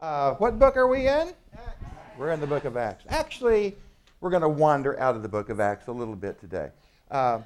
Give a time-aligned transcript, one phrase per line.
[0.00, 1.34] Uh, what book are we in?
[2.16, 3.04] We're in the book of Acts.
[3.10, 3.76] Actually,
[4.20, 6.70] we're going to wander out of the book of Acts a little bit today.
[7.10, 7.40] Uh,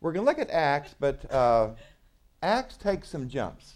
[0.00, 1.70] we're going to look at Acts, but uh,
[2.42, 3.74] Acts takes some jumps.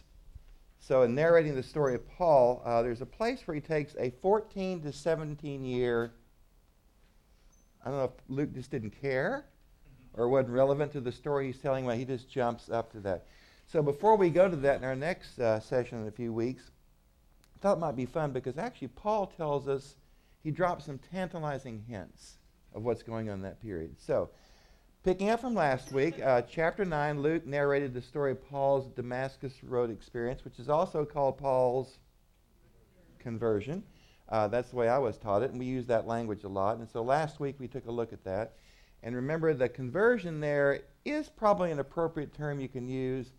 [0.79, 4.11] So, in narrating the story of Paul, uh, there's a place where he takes a
[4.23, 6.13] 14 to 17 year.
[7.85, 9.45] I don't know if Luke just didn't care
[10.15, 13.27] or wasn't relevant to the story he's telling, but he just jumps up to that.
[13.67, 16.72] So, before we go to that in our next uh, session in a few weeks,
[17.63, 19.95] thought might be fun because actually Paul tells us
[20.43, 22.39] he drops some tantalizing hints
[22.75, 23.95] of what's going on in that period.
[23.99, 24.31] So,
[25.05, 29.63] picking up from last week, uh, chapter 9, Luke narrated the story of Paul's Damascus
[29.63, 31.99] Road experience, which is also called Paul's
[33.21, 33.85] conversion.
[34.29, 36.79] Uh, that's the way I was taught it, and we use that language a lot.
[36.79, 38.55] And so last week we took a look at that.
[39.05, 43.33] And remember, the conversion there is probably an appropriate term you can use,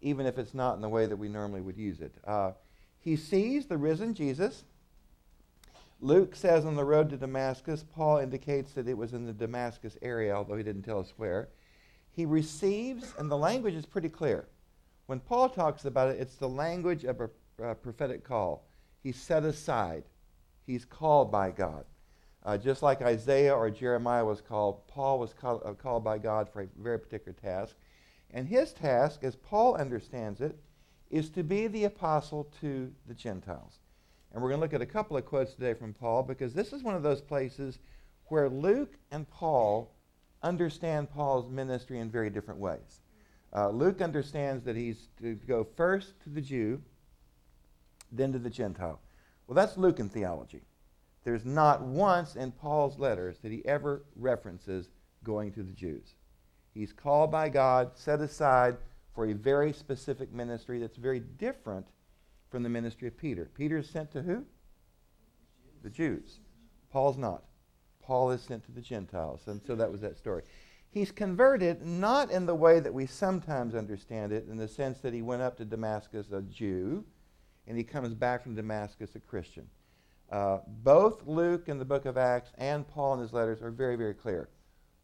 [0.00, 2.14] even if it's not in the way that we normally would use it.
[2.26, 2.52] Uh,
[3.00, 4.64] he sees the risen Jesus.
[6.00, 9.98] Luke says on the road to Damascus, Paul indicates that it was in the Damascus
[10.00, 11.48] area, although he didn't tell us where.
[12.10, 14.48] He receives, and the language is pretty clear.
[15.06, 17.30] When Paul talks about it, it's the language of a,
[17.62, 18.66] a prophetic call.
[19.02, 20.04] He's set aside,
[20.66, 21.84] he's called by God.
[22.42, 26.48] Uh, just like Isaiah or Jeremiah was called, Paul was call, uh, called by God
[26.48, 27.76] for a very particular task.
[28.30, 30.58] And his task, as Paul understands it,
[31.10, 33.80] is to be the apostle to the Gentiles.
[34.32, 36.72] And we're going to look at a couple of quotes today from Paul because this
[36.72, 37.78] is one of those places
[38.26, 39.92] where Luke and Paul
[40.42, 43.00] understand Paul's ministry in very different ways.
[43.54, 46.80] Uh, Luke understands that he's to go first to the Jew,
[48.12, 49.00] then to the Gentile.
[49.46, 50.62] Well, that's Lucan theology.
[51.24, 54.88] There's not once in Paul's letters that he ever references
[55.24, 56.14] going to the Jews.
[56.72, 58.76] He's called by God, set aside
[59.14, 61.86] for a very specific ministry that's very different
[62.50, 63.50] from the ministry of Peter.
[63.54, 64.44] Peter is sent to who?
[65.82, 66.40] The Jews.
[66.92, 67.44] Paul's not.
[68.02, 69.42] Paul is sent to the Gentiles.
[69.46, 70.42] And so that was that story.
[70.90, 75.14] He's converted not in the way that we sometimes understand it, in the sense that
[75.14, 77.04] he went up to Damascus a Jew
[77.66, 79.68] and he comes back from Damascus a Christian.
[80.30, 83.96] Uh, both Luke in the book of Acts and Paul in his letters are very,
[83.96, 84.48] very clear.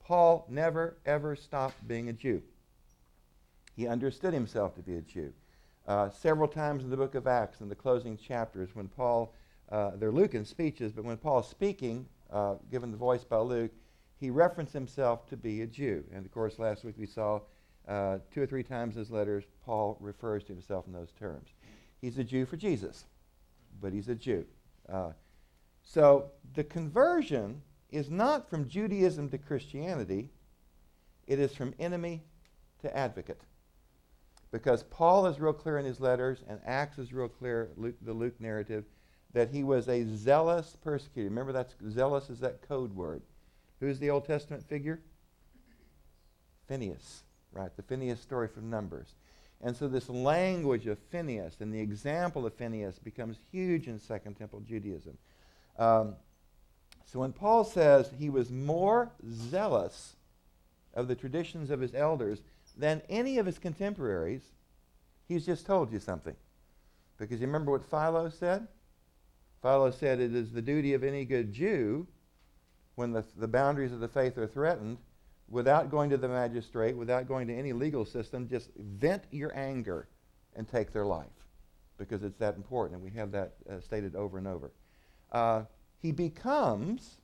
[0.01, 2.43] Paul never, ever stopped being a Jew.
[3.77, 5.33] He understood himself to be a Jew.
[5.87, 9.35] Uh, several times in the book of Acts, in the closing chapters, when Paul,
[9.71, 13.71] uh, they're Lucan speeches, but when Paul's speaking, uh, given the voice by Luke,
[14.19, 16.03] he referenced himself to be a Jew.
[16.13, 17.41] And of course, last week we saw
[17.87, 21.51] uh, two or three times in his letters, Paul refers to himself in those terms.
[22.01, 23.05] He's a Jew for Jesus,
[23.81, 24.45] but he's a Jew.
[24.91, 25.11] Uh,
[25.83, 30.31] so the conversion is not from Judaism to Christianity,
[31.27, 32.23] it is from enemy
[32.81, 33.41] to advocate.
[34.51, 38.13] Because Paul is real clear in his letters, and Acts is real clear, Luke, the
[38.13, 38.85] Luke narrative,
[39.33, 41.29] that he was a zealous persecutor.
[41.29, 43.23] Remember, that zealous is that code word.
[43.81, 45.01] Who's the Old Testament figure?
[46.69, 47.75] Phineas, right?
[47.77, 49.15] The Phineas story from Numbers.
[49.61, 54.35] And so this language of Phineas and the example of Phineas becomes huge in Second
[54.35, 55.17] Temple Judaism.
[55.79, 56.15] Um,
[57.05, 60.17] so when Paul says he was more zealous
[60.95, 62.43] of the traditions of his elders
[62.77, 64.43] than any of his contemporaries,
[65.27, 66.37] he's just told you something.
[67.19, 68.69] Because you remember what Philo said?
[69.63, 72.07] Philo said it is the duty of any good Jew,
[72.95, 74.99] when the, the boundaries of the faith are threatened,
[75.49, 80.09] without going to the magistrate, without going to any legal system, just vent your anger
[80.55, 81.27] and take their life.
[81.99, 84.73] Because it's that important, and we have that uh, stated over and over.
[85.33, 85.63] Uh,
[86.03, 87.17] he becomes,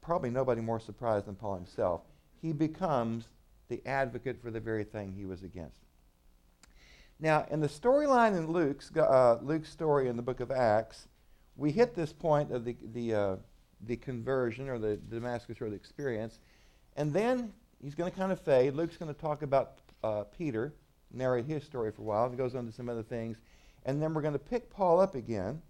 [0.00, 2.02] probably nobody more surprised than Paul himself,
[2.42, 3.28] he becomes
[3.68, 5.80] the advocate for the very thing he was against.
[7.20, 11.08] Now, in the storyline in Luke's, uh, Luke's story in the book of Acts,
[11.56, 13.36] we hit this point of the, the, uh,
[13.80, 16.38] the conversion or the Damascus Road experience,
[16.96, 17.52] and then
[17.82, 18.74] he's going to kind of fade.
[18.74, 20.74] Luke's going to talk about uh, Peter,
[21.12, 23.38] narrate his story for a while, and goes on to some other things.
[23.84, 25.62] And then we're going to pick Paul up again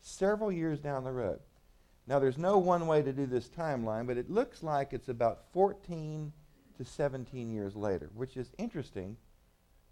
[0.00, 1.38] several years down the road.
[2.06, 5.44] Now, there's no one way to do this timeline, but it looks like it's about
[5.52, 6.32] 14
[6.80, 9.14] to 17 years later, which is interesting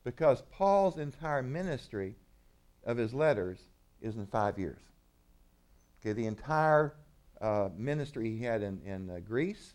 [0.05, 2.14] because Paul's entire ministry
[2.85, 3.58] of his letters
[4.00, 4.81] is in five years.
[6.00, 6.94] Okay, the entire
[7.43, 9.75] uh, ministry he had in, in uh, Greece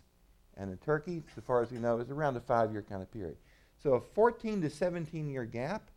[0.58, 3.12] and in Turkey, so far as we know, is around a five year kind of
[3.12, 3.38] period.
[3.84, 5.92] So a 14 to 17 year gap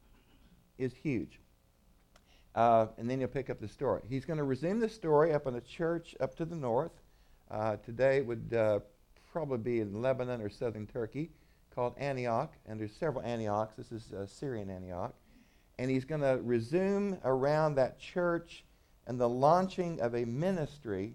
[0.77, 1.41] is huge.
[2.55, 4.03] Uh, and then you'll pick up the story.
[4.07, 6.93] He's going to resume the story up in a church up to the north.
[7.51, 8.81] Uh, today would uh,
[9.37, 11.29] probably be in Lebanon or southern Turkey,
[11.75, 13.77] called Antioch, and there's several Antiochs.
[13.77, 15.15] This is uh, Syrian Antioch.
[15.79, 18.65] and he's going to resume around that church
[19.07, 21.13] and the launching of a ministry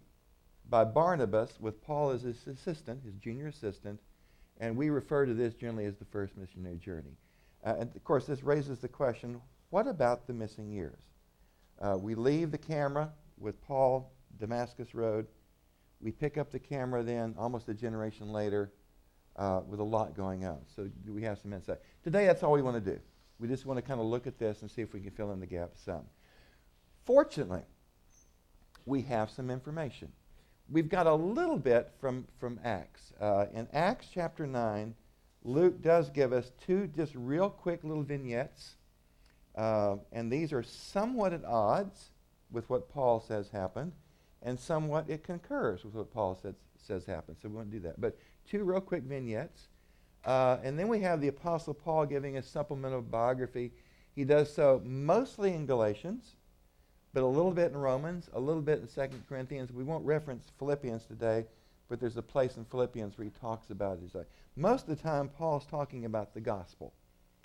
[0.70, 4.00] by Barnabas with Paul as his assistant, his junior assistant,
[4.60, 7.18] and we refer to this generally as the first missionary journey.
[7.66, 9.42] Uh, and of course, this raises the question
[9.72, 11.00] what about the missing years?
[11.82, 13.10] Uh, we leave the camera
[13.40, 15.26] with Paul, Damascus Road.
[16.02, 18.72] We pick up the camera then, almost a generation later,
[19.36, 20.60] uh, with a lot going on.
[20.76, 21.78] So we have some insight.
[22.04, 23.00] Today, that's all we want to do.
[23.40, 25.32] We just want to kind of look at this and see if we can fill
[25.32, 26.04] in the gaps some.
[27.06, 27.64] Fortunately,
[28.86, 30.12] we have some information.
[30.70, 33.14] We've got a little bit from, from Acts.
[33.20, 34.96] Uh, in Acts chapter 9,
[35.44, 38.76] Luke does give us two just real quick little vignettes.
[39.56, 42.12] Uh, and these are somewhat at odds
[42.52, 43.92] with what Paul says happened,
[44.42, 47.38] and somewhat it concurs with what Paul says, says happened.
[47.42, 48.00] So we won't do that.
[48.00, 48.18] But
[48.50, 49.68] two real quick vignettes.
[50.26, 53.72] Uh, and then we have the Apostle Paul giving a supplemental biography.
[54.16, 56.36] He does so mostly in Galatians,
[57.14, 59.72] but a little bit in Romans, a little bit in 2 Corinthians.
[59.72, 61.46] We won't reference Philippians today,
[61.90, 64.28] but there's a place in Philippians where he talks about his life.
[64.56, 66.94] Most of the time, Paul's talking about the gospel.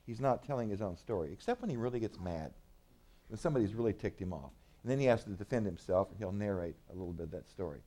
[0.04, 2.52] He's not telling his own story, except when he really gets mad,
[3.28, 4.52] when somebody's really ticked him off.
[4.86, 7.48] And then he has to defend himself, and he'll narrate a little bit of that
[7.48, 7.80] story.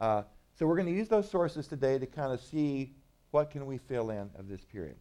[0.00, 0.22] Uh,
[0.56, 2.94] so we're going to use those sources today to kind of see
[3.32, 4.94] what can we fill in of this period.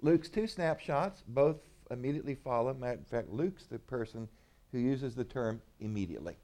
[0.00, 1.58] Luke's two snapshots both
[1.92, 2.70] immediately follow.
[2.70, 4.26] In fact, Luke's the person
[4.72, 6.34] who uses the term immediately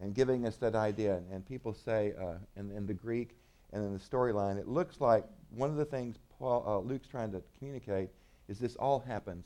[0.00, 1.20] and giving us that idea.
[1.30, 3.36] And people say uh, in, in, the Greek
[3.74, 7.32] and in the storyline, it looks like one of the things Paul, uh, Luke's trying
[7.32, 8.08] to communicate
[8.48, 9.44] is this all happens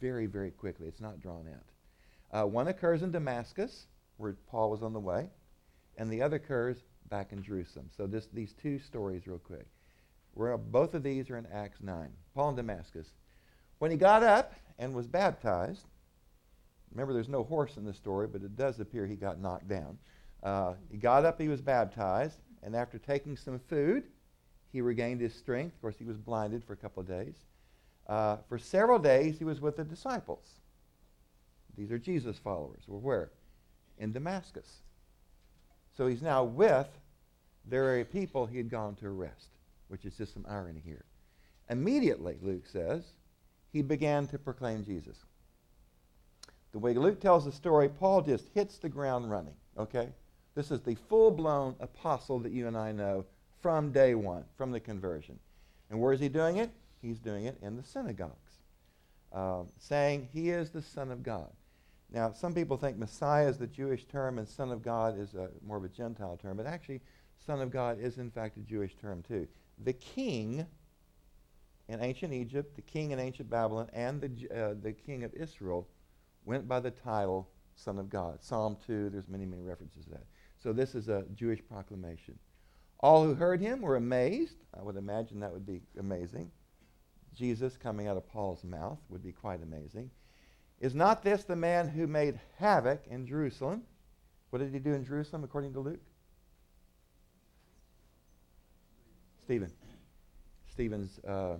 [0.00, 0.88] very, very quickly.
[0.88, 1.71] It's not drawn out.
[2.32, 3.86] Uh, one occurs in Damascus,
[4.16, 5.28] where Paul was on the way,
[5.98, 7.90] and the other occurs back in Jerusalem.
[7.94, 9.66] So this, these two stories, real quick.
[10.34, 12.08] Both of these are in Acts 9.
[12.34, 13.08] Paul in Damascus.
[13.78, 15.84] When he got up and was baptized,
[16.90, 19.98] remember there's no horse in the story, but it does appear he got knocked down.
[20.42, 24.04] Uh, he got up, he was baptized, and after taking some food,
[24.72, 25.74] he regained his strength.
[25.74, 27.36] Of course, he was blinded for a couple of days.
[28.06, 30.61] Uh, for several days, he was with the disciples.
[31.76, 32.82] These are Jesus followers.
[32.86, 33.30] We're where?
[33.98, 34.82] In Damascus.
[35.96, 36.88] So he's now with
[37.64, 39.48] the very people he had gone to arrest
[39.92, 41.04] which is just some irony here.
[41.68, 43.12] Immediately, Luke says,
[43.74, 45.18] he began to proclaim Jesus.
[46.72, 50.08] The way Luke tells the story, Paul just hits the ground running, okay?
[50.54, 53.26] This is the full blown apostle that you and I know
[53.60, 55.38] from day one, from the conversion.
[55.90, 56.70] And where is he doing it?
[57.02, 58.62] He's doing it in the synagogues,
[59.30, 61.50] um, saying he is the Son of God.
[62.12, 65.48] Now, some people think Messiah is the Jewish term and Son of God is a,
[65.66, 67.00] more of a Gentile term, but actually,
[67.46, 69.48] Son of God is in fact a Jewish term too
[69.84, 70.66] the king
[71.88, 75.88] in ancient Egypt, the king in ancient Babylon, and the, uh, the king of Israel
[76.44, 78.42] went by the title Son of God.
[78.42, 80.26] Psalm 2, there's many, many references to that.
[80.58, 82.38] So this is a Jewish proclamation.
[83.00, 84.58] All who heard him were amazed.
[84.78, 86.50] I would imagine that would be amazing.
[87.34, 90.10] Jesus coming out of Paul's mouth would be quite amazing.
[90.82, 93.84] Is not this the man who made havoc in Jerusalem?
[94.50, 96.00] What did he do in Jerusalem according to Luke?
[99.44, 99.70] Stephen.
[100.72, 101.54] Stephen's, uh,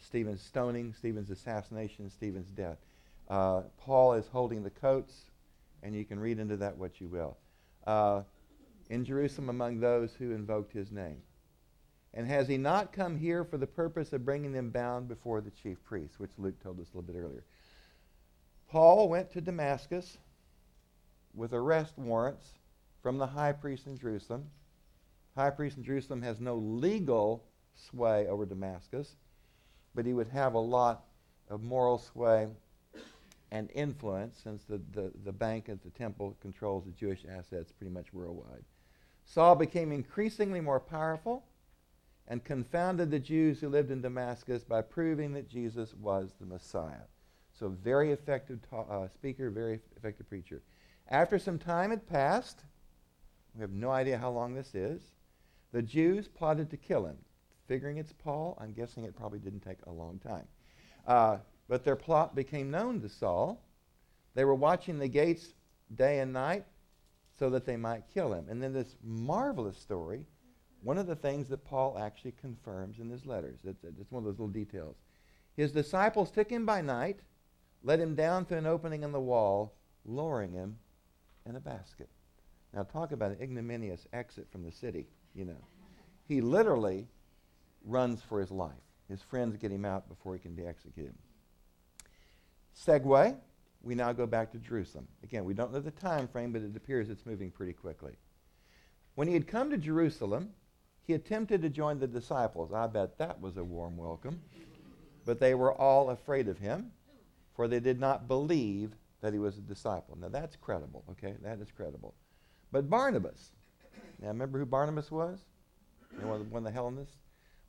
[0.00, 2.78] Stephen's stoning, Stephen's assassination, Stephen's death.
[3.28, 5.14] Uh, Paul is holding the coats,
[5.84, 7.36] and you can read into that what you will.
[7.86, 8.22] Uh,
[8.90, 11.18] in Jerusalem among those who invoked his name.
[12.12, 15.50] And has he not come here for the purpose of bringing them bound before the
[15.50, 17.44] chief priests, which Luke told us a little bit earlier?
[18.68, 20.18] Paul went to Damascus
[21.34, 22.54] with arrest warrants
[23.02, 24.50] from the high priest in Jerusalem
[25.36, 27.44] high priest in Jerusalem has no legal
[27.74, 29.16] sway over Damascus,
[29.94, 31.04] but he would have a lot
[31.48, 32.48] of moral sway
[33.52, 37.92] and influence since the, the, the bank at the temple controls the Jewish assets pretty
[37.92, 38.64] much worldwide.
[39.24, 41.44] Saul became increasingly more powerful
[42.28, 47.06] and confounded the Jews who lived in Damascus by proving that Jesus was the Messiah.
[47.58, 50.62] So, very effective ta- uh, speaker, very effective preacher.
[51.08, 52.64] After some time had passed,
[53.54, 55.00] we have no idea how long this is,
[55.72, 57.16] the Jews plotted to kill him.
[57.66, 60.46] Figuring it's Paul, I'm guessing it probably didn't take a long time.
[61.06, 63.62] Uh, but their plot became known to Saul.
[64.34, 65.54] They were watching the gates
[65.94, 66.64] day and night
[67.38, 68.46] so that they might kill him.
[68.48, 70.26] And then this marvelous story,
[70.82, 73.58] one of the things that Paul actually confirms in his letters.
[73.64, 74.96] It's, it's one of those little details.
[75.56, 77.20] His disciples took him by night,
[77.86, 79.72] let him down through an opening in the wall,
[80.04, 80.76] lowering him
[81.46, 82.10] in a basket.
[82.74, 85.64] Now, talk about an ignominious exit from the city you know.
[86.26, 87.06] He literally
[87.84, 88.72] runs for his life.
[89.08, 91.14] His friends get him out before he can be executed.
[92.74, 93.36] Segue,
[93.82, 95.06] we now go back to Jerusalem.
[95.22, 98.14] Again, we don't know the time frame, but it appears it's moving pretty quickly.
[99.14, 100.50] When he had come to Jerusalem,
[101.06, 102.72] he attempted to join the disciples.
[102.72, 104.40] I bet that was a warm welcome.
[105.24, 106.90] But they were all afraid of him,
[107.56, 110.16] for they did not believe that he was a disciple.
[110.20, 111.34] Now that's credible, okay?
[111.42, 112.14] That is credible.
[112.70, 113.52] But Barnabas,
[114.20, 115.40] now remember who Barnabas was?
[116.12, 117.16] You know, one of the Hellenists?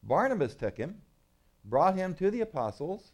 [0.04, 1.02] Barnabas took him,
[1.66, 3.14] brought him to the apostles,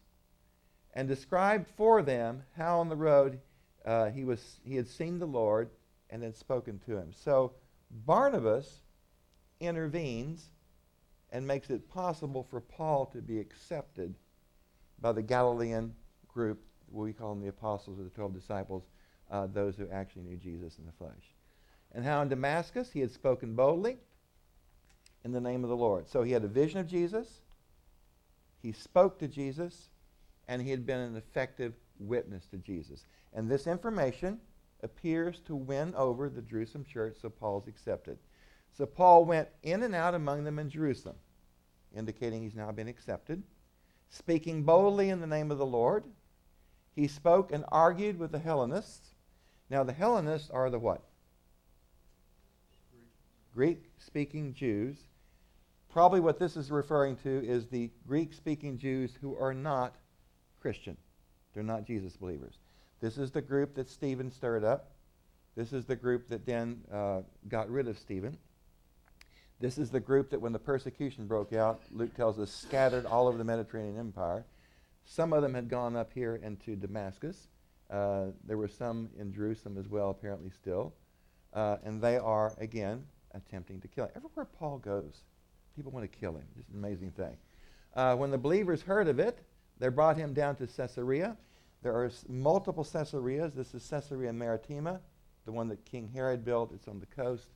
[0.94, 3.40] and described for them how on the road
[3.84, 5.70] uh, he, was, he had seen the Lord
[6.10, 7.12] and had spoken to him.
[7.12, 7.52] So
[7.90, 8.80] Barnabas
[9.60, 10.50] intervenes
[11.30, 14.14] and makes it possible for Paul to be accepted
[15.00, 15.94] by the Galilean
[16.34, 16.60] group,
[16.90, 18.82] we call them the apostles or the 12 disciples,
[19.30, 21.34] uh, those who actually knew Jesus in the flesh.
[21.92, 23.98] And how in Damascus he had spoken boldly
[25.24, 26.08] in the name of the Lord.
[26.08, 27.40] So he had a vision of Jesus,
[28.60, 29.88] he spoke to Jesus,
[30.48, 33.06] and he had been an effective witness to Jesus.
[33.32, 34.40] And this information
[34.82, 38.18] appears to win over the Jerusalem church, so Paul's accepted.
[38.76, 41.16] So Paul went in and out among them in Jerusalem,
[41.96, 43.42] indicating he's now been accepted,
[44.10, 46.04] speaking boldly in the name of the Lord.
[46.94, 49.14] He spoke and argued with the Hellenists.
[49.70, 51.02] Now, the Hellenists are the what?
[53.54, 54.96] Greek speaking Jews.
[55.90, 59.94] Probably what this is referring to is the Greek speaking Jews who are not
[60.60, 60.96] Christian.
[61.52, 62.54] They're not Jesus believers.
[63.00, 64.90] This is the group that Stephen stirred up.
[65.56, 68.36] This is the group that then uh, got rid of Stephen.
[69.60, 73.28] This is the group that, when the persecution broke out, Luke tells us, scattered all
[73.28, 74.44] over the Mediterranean Empire.
[75.04, 77.48] Some of them had gone up here into Damascus.
[77.90, 80.94] Uh, there were some in Jerusalem as well, apparently still.
[81.52, 84.12] Uh, and they are, again, attempting to kill him.
[84.16, 85.22] Everywhere Paul goes,
[85.76, 86.44] people want to kill him.
[86.58, 87.36] It's an amazing thing.
[87.94, 89.38] Uh, when the believers heard of it,
[89.78, 91.36] they brought him down to Caesarea.
[91.82, 93.54] There are multiple Caesareas.
[93.54, 95.00] This is Caesarea Maritima,
[95.44, 96.72] the one that King Herod built.
[96.72, 97.48] It's on the coast,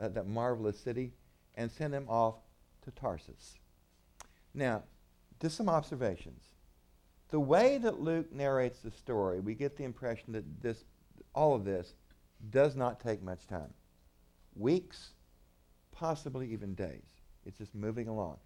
[0.00, 1.12] uh, that marvelous city,
[1.54, 2.36] and sent him off
[2.82, 3.54] to Tarsus.
[4.54, 4.82] Now,
[5.40, 6.53] just some observations.
[7.34, 10.84] The way that Luke narrates the story, we get the impression that this,
[11.34, 11.96] all of this
[12.50, 13.74] does not take much time.
[14.54, 15.14] Weeks,
[15.90, 17.02] possibly even days.
[17.44, 18.36] It's just moving along.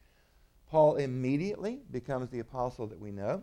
[0.71, 3.43] Paul immediately becomes the apostle that we know.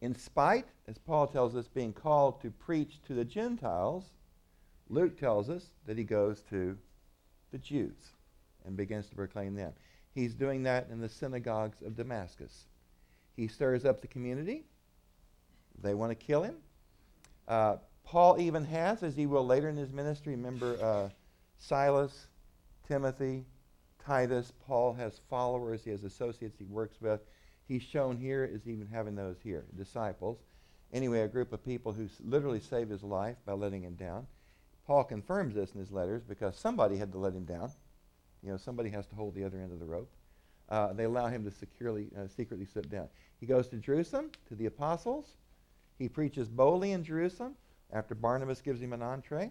[0.00, 4.04] In spite, as Paul tells us, being called to preach to the Gentiles,
[4.88, 6.78] Luke tells us that he goes to
[7.52, 8.14] the Jews
[8.64, 9.74] and begins to proclaim them.
[10.14, 12.64] He's doing that in the synagogues of Damascus.
[13.36, 14.64] He stirs up the community.
[15.82, 16.56] They want to kill him.
[17.48, 21.08] Uh, Paul even has, as he will later in his ministry, remember uh,
[21.58, 22.26] Silas,
[22.86, 23.44] Timothy,
[24.04, 24.52] Titus.
[24.66, 27.20] Paul has followers, he has associates he works with.
[27.66, 30.38] He's shown here as even having those here, disciples.
[30.92, 34.26] Anyway, a group of people who literally saved his life by letting him down.
[34.86, 37.70] Paul confirms this in his letters because somebody had to let him down.
[38.42, 40.12] You know, somebody has to hold the other end of the rope.
[40.68, 43.08] Uh, they allow him to securely, uh, secretly sit down.
[43.40, 45.36] He goes to Jerusalem to the apostles.
[45.98, 47.54] He preaches boldly in Jerusalem
[47.92, 49.50] after Barnabas gives him an entree.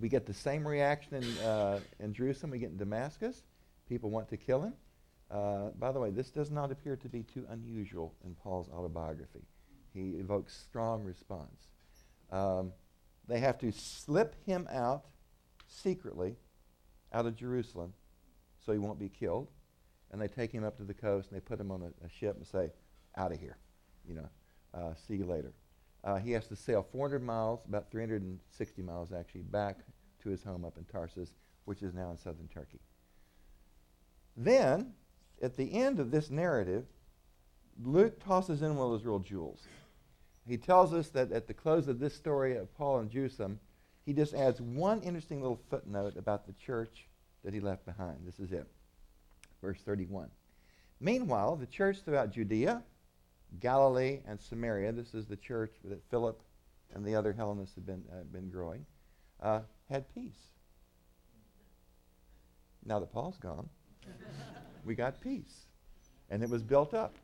[0.00, 3.42] We get the same reaction in, uh, in Jerusalem we get in Damascus.
[3.88, 4.74] People want to kill him.
[5.30, 9.42] Uh, by the way, this does not appear to be too unusual in Paul's autobiography.
[9.92, 11.68] He evokes strong response.
[12.30, 12.72] Um,
[13.26, 15.04] they have to slip him out
[15.66, 16.36] secretly
[17.12, 17.94] out of Jerusalem
[18.64, 19.48] so he won't be killed.
[20.14, 22.08] And they take him up to the coast and they put him on a, a
[22.08, 22.70] ship and say,
[23.16, 23.56] out of here.
[24.08, 24.28] You know,
[24.72, 25.52] uh, see you later.
[26.04, 29.78] Uh, he has to sail 400 miles, about 360 miles actually, back
[30.22, 32.78] to his home up in Tarsus, which is now in southern Turkey.
[34.36, 34.92] Then,
[35.42, 36.84] at the end of this narrative,
[37.82, 39.62] Luke tosses in one of those real jewels.
[40.46, 43.58] He tells us that at the close of this story of Paul and Jerusalem,
[44.06, 47.08] he just adds one interesting little footnote about the church
[47.42, 48.18] that he left behind.
[48.24, 48.68] This is it.
[49.64, 50.28] Verse 31.
[51.00, 52.82] Meanwhile, the church throughout Judea,
[53.60, 56.38] Galilee, and Samaria, this is the church that Philip
[56.94, 58.84] and the other Hellenists had been, uh, been growing,
[59.42, 60.38] uh, had peace.
[62.84, 63.70] Now that Paul's gone,
[64.84, 65.64] we got peace.
[66.28, 67.16] And it was built up.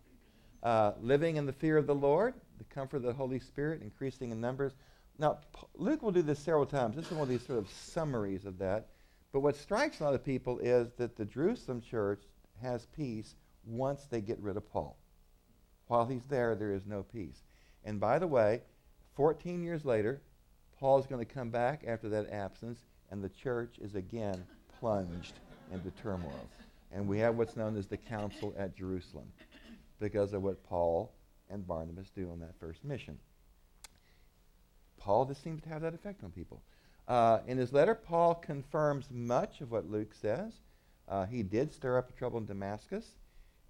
[0.63, 4.31] Uh, living in the fear of the Lord, the comfort of the Holy Spirit, increasing
[4.31, 4.73] in numbers.
[5.19, 5.41] Now,
[5.75, 6.97] Luke will do this several times.
[6.97, 8.89] This is one of these sort of summaries of that.
[9.33, 12.23] But what strikes a lot of people is that the Jerusalem church
[12.63, 14.97] has peace once they get rid of Paul.
[15.87, 17.43] While he's there, there is no peace.
[17.85, 18.63] And by the way,
[19.17, 20.21] 14 years later,
[20.79, 22.79] Paul is going to come back after that absence,
[23.11, 24.45] and the church is again
[24.79, 25.35] plunged
[25.73, 26.49] into turmoil.
[26.93, 29.27] And we have what's known as the Council at Jerusalem
[30.01, 31.13] because of what Paul
[31.51, 33.19] and Barnabas do on that first mission.
[34.99, 36.63] Paul just seems to have that effect on people.
[37.09, 40.53] Uh, in his letter, Paul confirms much of what Luke says.
[41.11, 43.05] Uh, he did stir up trouble in Damascus.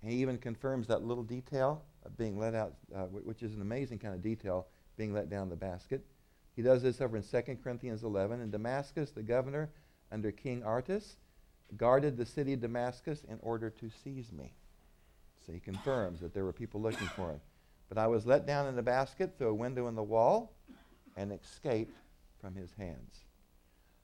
[0.03, 3.99] He even confirms that little detail of being let out, uh, which is an amazing
[3.99, 4.67] kind of detail,
[4.97, 6.05] being let down the basket.
[6.55, 8.41] He does this over in 2 Corinthians 11.
[8.41, 9.71] In Damascus, the governor
[10.13, 11.17] under King Aretas
[11.77, 14.53] guarded the city of Damascus in order to seize me.
[15.47, 17.41] So he confirms that there were people looking for him.
[17.89, 20.53] But I was let down in the basket through a window in the wall
[21.17, 21.97] and escaped
[22.41, 23.21] from his hands.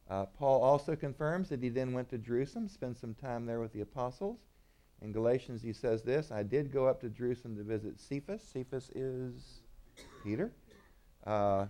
[0.08, 3.72] Uh, Paul also confirms that he then went to Jerusalem, spent some time there with
[3.72, 4.38] the apostles.
[5.02, 8.42] In Galatians, he says this I did go up to Jerusalem to visit Cephas.
[8.42, 9.60] Cephas is
[10.22, 10.52] Peter.
[11.26, 11.66] Uh,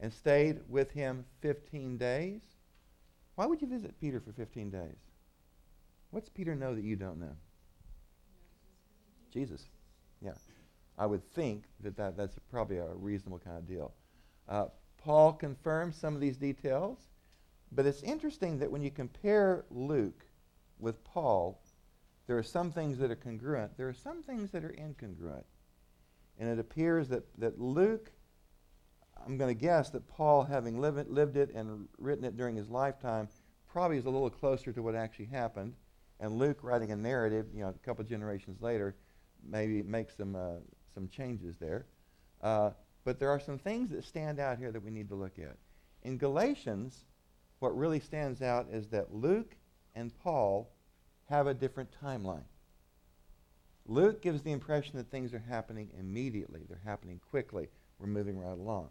[0.00, 2.42] and stayed with him 15 days.
[3.34, 4.96] Why would you visit Peter for 15 days?
[6.10, 7.36] What's Peter know that you don't know?
[9.32, 9.64] Jesus.
[10.20, 10.32] Yeah.
[10.98, 13.92] I would think that, that that's probably a reasonable kind of deal.
[14.48, 14.66] Uh,
[14.98, 16.98] Paul confirms some of these details,
[17.72, 20.24] but it's interesting that when you compare Luke
[20.78, 21.60] with Paul,
[22.26, 25.44] there are some things that are congruent, there are some things that are incongruent.
[26.38, 28.10] And it appears that, that Luke,
[29.24, 32.68] I'm going to guess that Paul, having lived, lived it and written it during his
[32.68, 33.28] lifetime,
[33.68, 35.74] probably is a little closer to what actually happened.
[36.20, 38.96] And Luke, writing a narrative, you know, a couple generations later,
[39.42, 40.56] maybe makes some, uh,
[40.94, 41.86] some changes there.
[42.42, 42.70] Uh,
[43.04, 45.56] but there are some things that stand out here that we need to look at.
[46.02, 47.04] In Galatians,
[47.58, 49.56] what really stands out is that Luke
[49.94, 50.70] and Paul
[51.28, 52.44] have a different timeline.
[53.86, 58.58] Luke gives the impression that things are happening immediately, they're happening quickly, we're moving right
[58.58, 58.88] along.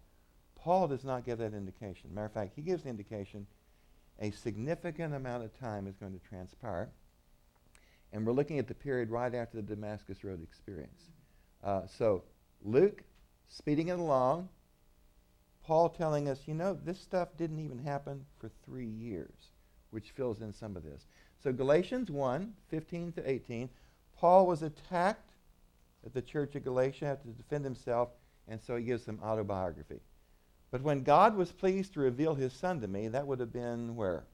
[0.56, 2.14] Paul does not give that indication.
[2.14, 3.46] Matter of fact, he gives the indication
[4.20, 6.90] a significant amount of time is going to transpire.
[8.14, 11.12] And we're looking at the period right after the Damascus Road experience.
[11.64, 12.24] Uh, so
[12.64, 13.04] Luke
[13.50, 14.50] speeding it along,
[15.66, 19.52] Paul telling us, you know, this stuff didn't even happen for three years,
[19.90, 21.08] which fills in some of this.
[21.44, 23.70] So Galatians 1, 15 to 18,
[24.16, 25.32] Paul was attacked
[26.06, 28.10] at the church of Galatia, had to defend himself,
[28.48, 30.00] and so he gives some autobiography.
[30.70, 33.96] But when God was pleased to reveal his son to me, that would have been
[33.96, 34.26] where?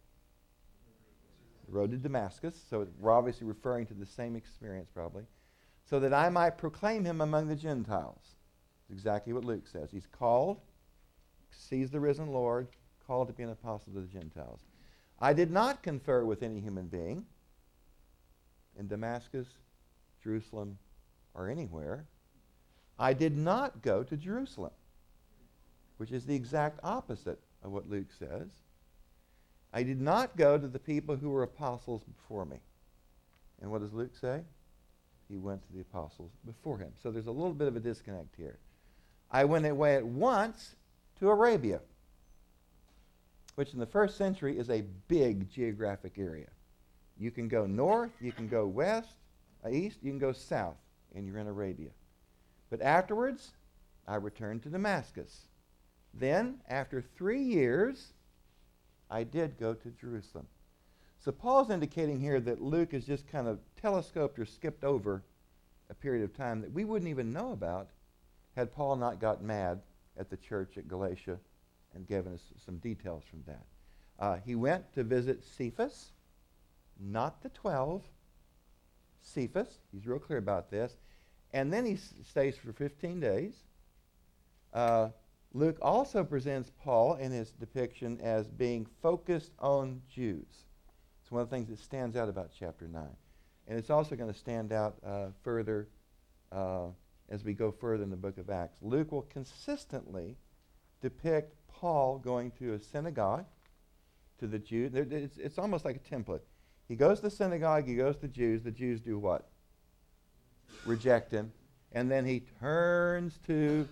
[1.67, 2.55] The road to Damascus.
[2.69, 5.23] So we're obviously referring to the same experience, probably.
[5.85, 8.35] So that I might proclaim him among the Gentiles
[8.83, 9.91] It's exactly what Luke says.
[9.91, 10.59] He's called,
[11.51, 12.67] sees the risen Lord,
[13.05, 14.61] called to be an apostle to the Gentiles.
[15.19, 17.25] I did not confer with any human being
[18.79, 19.47] in Damascus,
[20.23, 20.77] Jerusalem,
[21.33, 22.05] or anywhere.
[22.97, 24.71] I did not go to Jerusalem,
[25.97, 28.47] which is the exact opposite of what Luke says.
[29.73, 32.57] I did not go to the people who were apostles before me.
[33.61, 34.41] And what does Luke say?
[35.29, 36.91] He went to the apostles before him.
[37.01, 38.57] So there's a little bit of a disconnect here.
[39.29, 40.75] I went away at once
[41.21, 41.79] to Arabia,
[43.53, 46.47] which in the first century is a big geographic area.
[47.15, 49.13] You can go north, you can go west,
[49.63, 50.77] uh, east, you can go south,
[51.13, 51.91] and you're in Arabia.
[52.71, 53.51] But afterwards,
[54.07, 55.45] I returned to Damascus.
[56.11, 58.13] Then, after three years,
[59.11, 60.47] I did go to Jerusalem.
[61.19, 65.21] So Paul's indicating here that Luke has just kind of telescoped or skipped over
[65.91, 67.89] a period of time that we wouldn't even know about
[68.55, 69.81] had Paul not got mad
[70.17, 71.39] at the church at Galatia
[71.93, 73.65] and given us some details from that.
[74.19, 76.11] Uh, he went to visit Cephas,
[76.99, 78.03] not the 12,
[79.21, 79.79] Cephas.
[79.91, 80.95] He's real clear about this.
[81.53, 83.55] And then he s- stays for 15 days.
[84.73, 85.09] Uh,
[85.53, 90.65] Luke also presents Paul in his depiction as being focused on Jews.
[91.21, 93.03] It's one of the things that stands out about chapter 9.
[93.67, 95.89] And it's also going to stand out uh, further
[96.51, 96.87] uh,
[97.31, 98.77] as we go further in the book of Acts.
[98.81, 100.35] Luke will consistently
[101.01, 103.45] depict Paul going to a synagogue
[104.39, 104.91] to the Jews.
[104.93, 106.41] It's, it's almost like a template.
[106.87, 108.63] He goes to the synagogue, he goes to the Jews.
[108.63, 109.49] The Jews do what?
[110.85, 111.53] Reject him.
[111.93, 113.87] And then he turns to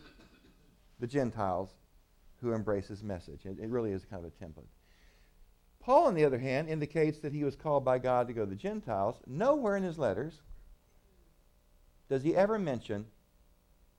[0.99, 1.69] the Gentiles
[2.41, 3.45] who embrace his message.
[3.45, 4.67] It, it really is kind of a template.
[5.79, 8.49] Paul, on the other hand, indicates that he was called by God to go to
[8.49, 9.15] the Gentiles.
[9.25, 10.41] Nowhere in his letters
[12.09, 13.05] does he ever mention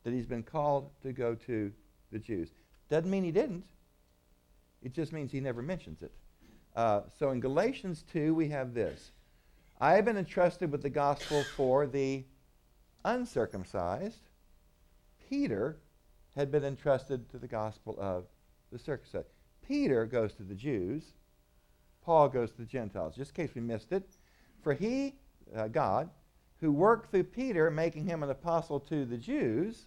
[0.04, 1.72] that he's been called to go to
[2.12, 2.50] the Jews.
[2.88, 3.64] Doesn't mean he didn't.
[4.82, 6.12] It just means he never mentions it.
[6.74, 9.10] Uh, so in Galatians 2, we have this
[9.80, 12.24] I have been entrusted with the gospel for the
[13.04, 14.28] uncircumcised.
[15.28, 15.78] Peter
[16.36, 18.24] had been entrusted to the gospel of
[18.72, 19.28] the circumcised.
[19.66, 21.12] Peter goes to the Jews.
[22.02, 23.14] Paul goes to the Gentiles.
[23.14, 24.08] Just in case we missed it.
[24.62, 25.14] For he,
[25.54, 26.10] uh, God,
[26.60, 29.86] who worked through Peter, making him an apostle to the Jews,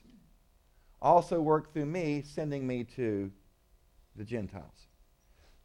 [1.02, 3.32] also worked through me, sending me to
[4.16, 4.88] the Gentiles.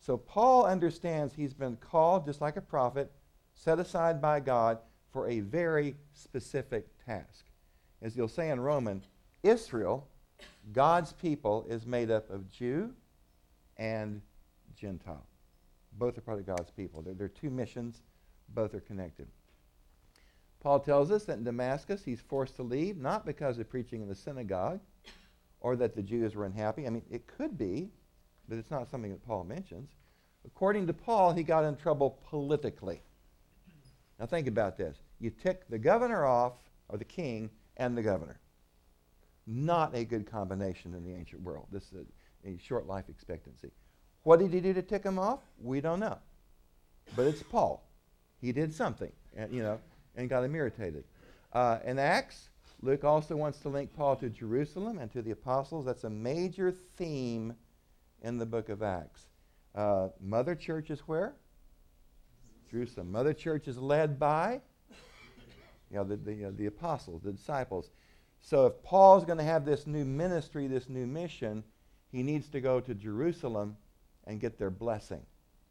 [0.00, 3.12] So Paul understands he's been called, just like a prophet,
[3.54, 4.78] set aside by God
[5.12, 7.46] for a very specific task.
[8.02, 9.02] As you'll say in Roman,
[9.42, 10.08] Israel,
[10.72, 12.92] God's people, is made up of Jew
[13.76, 14.20] and
[14.76, 15.26] Gentile.
[15.92, 17.02] Both are part of God's people.
[17.02, 18.02] They're, they're two missions,
[18.54, 19.26] both are connected.
[20.60, 24.08] Paul tells us that in Damascus he's forced to leave, not because of preaching in
[24.08, 24.80] the synagogue
[25.60, 26.86] or that the Jews were unhappy.
[26.86, 27.90] I mean, it could be,
[28.48, 29.90] but it's not something that Paul mentions.
[30.46, 33.02] According to Paul, he got in trouble politically.
[34.18, 34.96] Now think about this.
[35.20, 36.54] You tick the governor off,
[36.88, 38.40] or the king, and the governor.
[39.46, 41.66] Not a good combination in the ancient world.
[41.70, 42.06] This is
[42.44, 43.70] a, a short life expectancy.
[44.22, 45.40] What did he do to tick him off?
[45.60, 46.18] We don't know.
[47.16, 47.82] But it's Paul.
[48.40, 49.80] He did something, and, you know,
[50.18, 51.04] and got him irritated.
[51.52, 52.50] Uh, in Acts,
[52.82, 55.86] Luke also wants to link Paul to Jerusalem and to the apostles.
[55.86, 57.54] That's a major theme
[58.22, 59.22] in the book of Acts.
[59.74, 61.34] Uh, Mother Church is where?
[62.70, 63.10] Jerusalem.
[63.10, 64.60] Mother Church is led by
[65.90, 67.90] you know, the, the, uh, the apostles, the disciples.
[68.42, 71.64] So if Paul's going to have this new ministry, this new mission,
[72.10, 73.76] he needs to go to Jerusalem
[74.26, 75.22] and get their blessing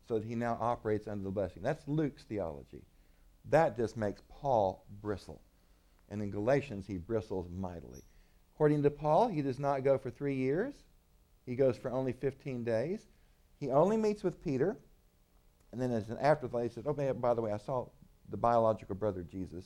[0.08, 1.62] so that he now operates under the blessing.
[1.62, 2.82] That's Luke's theology.
[3.50, 5.42] That just makes Paul bristle.
[6.10, 8.02] And in Galatians, he bristles mightily.
[8.56, 10.74] According to Paul, he does not go for three years.
[11.46, 13.08] He goes for only 15 days.
[13.60, 14.78] He only meets with Peter.
[15.72, 17.88] And then as an afterthought, he says, oh, by the way, I saw
[18.30, 19.66] the biological brother of Jesus,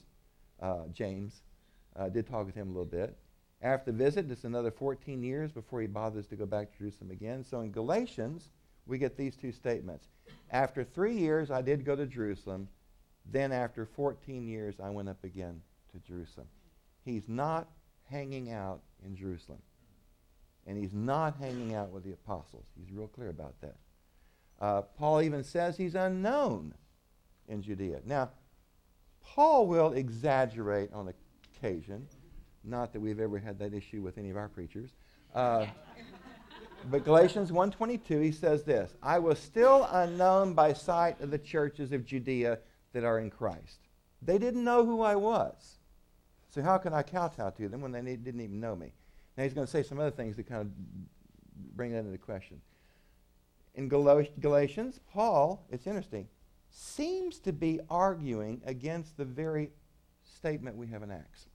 [0.62, 1.41] uh, James.
[1.96, 3.17] I uh, did talk with him a little bit.
[3.62, 7.12] After the visit, it's another 14 years before he bothers to go back to Jerusalem
[7.12, 7.44] again.
[7.44, 8.50] So in Galatians,
[8.88, 10.08] we get these two statements.
[10.50, 12.67] After three years, I did go to Jerusalem.
[13.26, 16.48] Then after 14 years, I went up again to Jerusalem.
[17.04, 17.68] He's not
[18.10, 19.60] hanging out in Jerusalem.
[20.68, 22.66] And he's not hanging out with the apostles.
[22.78, 23.76] He's real clear about that.
[24.60, 26.74] Uh, Paul even says he's unknown
[27.48, 28.02] in Judea.
[28.06, 28.30] Now,
[29.24, 31.12] Paul will exaggerate on
[31.56, 32.08] occasion.
[32.64, 34.92] Not that we've ever had that issue with any of our preachers.
[35.34, 35.66] Uh,
[36.90, 41.92] but Galatians 1.22, he says this, I was still unknown by sight of the churches
[41.92, 42.60] of Judea
[42.93, 43.80] that are in Christ.
[44.21, 45.77] They didn't know who I was.
[46.49, 48.93] So how can I kowtow to them when they didn't even know me?
[49.38, 52.62] Now he's going to say some other things to kind of bring that into question.
[53.75, 56.27] In Galatians, Paul, it's interesting,
[56.69, 59.69] seems to be arguing against the very
[60.23, 61.45] statement we have in Acts.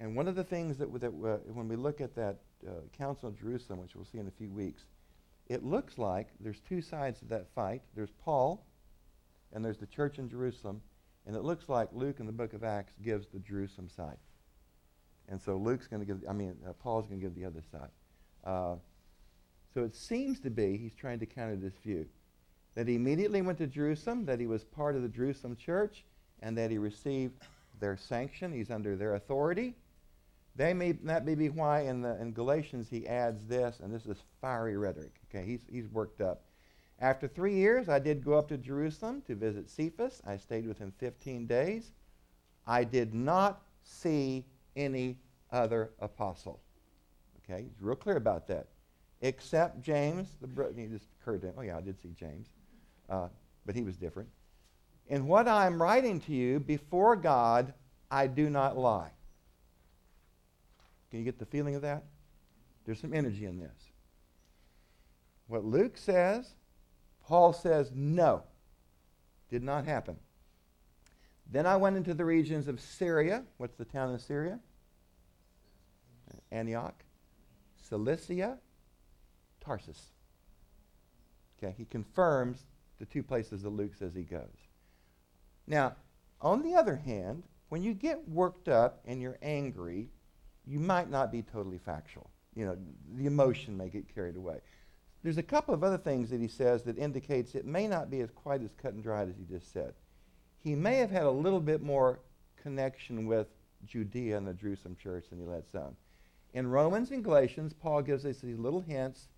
[0.00, 3.28] And one of the things that, that uh, when we look at that uh, Council
[3.28, 4.84] of Jerusalem, which we'll see in a few weeks,
[5.48, 7.82] it looks like there's two sides to that fight.
[7.94, 8.66] There's Paul,
[9.54, 10.82] and there's the church in Jerusalem,
[11.26, 14.18] and it looks like Luke in the book of Acts gives the Jerusalem side.
[15.28, 17.62] And so Luke's going to give, I mean, uh, Paul's going to give the other
[17.72, 17.88] side.
[18.44, 18.76] Uh,
[19.72, 22.06] so it seems to be he's trying to counter this view
[22.74, 26.04] that he immediately went to Jerusalem, that he was part of the Jerusalem church,
[26.42, 27.34] and that he received
[27.80, 28.52] their sanction.
[28.52, 29.74] He's under their authority.
[30.56, 34.06] They may, that may be why in, the, in Galatians he adds this, and this
[34.06, 35.12] is fiery rhetoric.
[35.28, 36.42] Okay, he's, he's worked up.
[37.00, 40.22] After three years, I did go up to Jerusalem to visit Cephas.
[40.26, 41.92] I stayed with him 15 days.
[42.66, 44.44] I did not see
[44.76, 45.18] any
[45.50, 46.60] other apostle.
[47.44, 48.68] Okay, he's real clear about that.
[49.20, 51.54] Except James, the bro- he just occurred to him.
[51.58, 52.48] Oh yeah, I did see James,
[53.08, 53.28] uh,
[53.66, 54.28] but he was different.
[55.08, 57.74] In what I am writing to you before God,
[58.10, 59.10] I do not lie.
[61.10, 62.04] Can you get the feeling of that?
[62.84, 63.92] There's some energy in this.
[65.46, 66.54] What Luke says,
[67.26, 68.42] Paul says, no,
[69.50, 70.16] did not happen.
[71.50, 73.44] Then I went into the regions of Syria.
[73.58, 74.58] What's the town in Syria?
[76.50, 77.04] Antioch,
[77.88, 78.58] Cilicia,
[79.60, 80.12] Tarsus.
[81.58, 82.66] Okay, he confirms
[82.98, 84.68] the two places that Luke says he goes.
[85.66, 85.96] Now,
[86.40, 90.10] on the other hand, when you get worked up and you're angry,
[90.66, 92.30] you might not be totally factual.
[92.54, 92.76] You know,
[93.16, 94.60] the emotion may get carried away.
[95.24, 98.20] There's a couple of other things that he says that indicates it may not be
[98.20, 99.94] as quite as cut and dried as he just said.
[100.58, 102.20] He may have had a little bit more
[102.62, 103.46] connection with
[103.86, 105.96] Judea and the Jerusalem church than he let some.
[106.52, 109.28] In Romans and Galatians, Paul gives us these little hints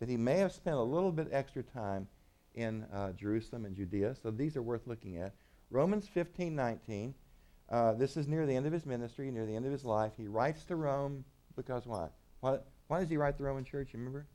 [0.00, 2.08] that he may have spent a little bit extra time
[2.56, 4.16] in uh, Jerusalem and Judea.
[4.20, 5.32] So these are worth looking at.
[5.70, 7.14] Romans 15, 19.
[7.70, 10.12] Uh, this is near the end of his ministry, near the end of his life.
[10.16, 12.08] He writes to Rome because why?
[12.40, 13.90] Why, why does he write the Roman church?
[13.92, 14.26] You remember?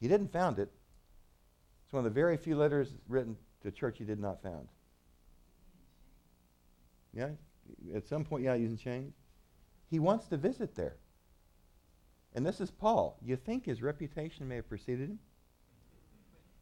[0.00, 0.70] He didn't found it.
[1.84, 4.68] It's one of the very few letters written to a church he did not found.
[7.14, 7.30] Yeah?
[7.94, 9.14] At some point, yeah, using chains.
[9.88, 10.96] he wants to visit there.
[12.34, 13.18] And this is Paul.
[13.22, 15.18] You think his reputation may have preceded him?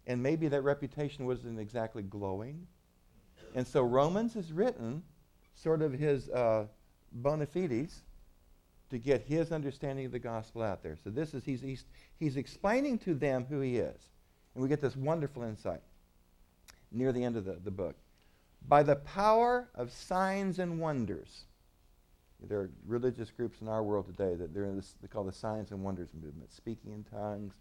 [0.07, 2.67] And maybe that reputation wasn't exactly glowing.
[3.55, 5.03] And so Romans is written
[5.55, 6.67] sort of his uh,
[7.13, 8.03] bona fides
[8.91, 10.97] to get his understanding of the gospel out there.
[11.03, 11.85] So this is, he's, he's,
[12.19, 14.01] he's explaining to them who he is.
[14.55, 15.81] And we get this wonderful insight
[16.93, 17.97] near the end of the, the book.
[18.69, 21.45] By the power of signs and wonders.
[22.49, 25.33] There are religious groups in our world today that they're in this, they call the
[25.33, 27.55] signs and wonders movement, speaking in tongues,